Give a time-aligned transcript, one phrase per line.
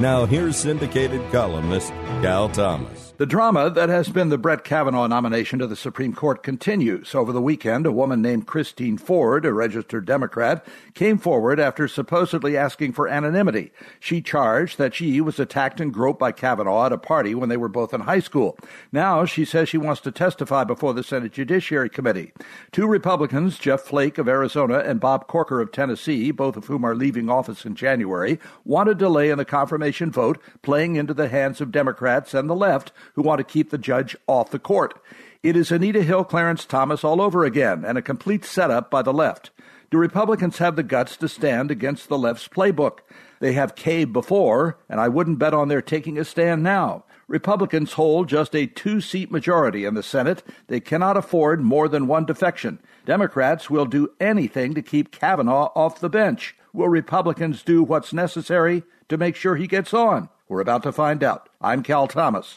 [0.00, 1.90] Now, here's syndicated columnist
[2.22, 3.08] Cal Thomas.
[3.18, 7.16] The drama that has been the Brett Kavanaugh nomination to the Supreme Court continues.
[7.16, 12.56] Over the weekend, a woman named Christine Ford, a registered Democrat, came forward after supposedly
[12.56, 13.72] asking for anonymity.
[13.98, 17.56] She charged that she was attacked and groped by Kavanaugh at a party when they
[17.56, 18.56] were both in high school.
[18.92, 22.32] Now she says she wants to testify before the Senate Judiciary Committee.
[22.70, 26.94] Two Republicans, Jeff Flake of Arizona and Bob Corker of Tennessee, both of whom are
[26.94, 31.60] leaving office in January, want a delay in the confirmation vote, playing into the hands
[31.60, 35.00] of Democrats and the left who want to keep the judge off the court.
[35.42, 39.12] It is Anita Hill, Clarence Thomas all over again, and a complete setup by the
[39.12, 39.50] left.
[39.90, 42.98] Do Republicans have the guts to stand against the left's playbook?
[43.40, 47.04] They have caved before, and I wouldn't bet on their taking a stand now.
[47.28, 50.42] Republicans hold just a two seat majority in the Senate.
[50.66, 52.80] They cannot afford more than one defection.
[53.04, 56.56] Democrats will do anything to keep Kavanaugh off the bench.
[56.72, 60.30] Will Republicans do what's necessary to make sure he gets on?
[60.48, 61.50] We're about to find out.
[61.60, 62.56] I'm Cal Thomas.